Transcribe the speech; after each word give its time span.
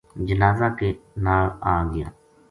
جنازا 0.27 0.67
کے 0.79 0.89
نال 1.25 1.45
آ 1.73 1.75
گیا 1.91 2.07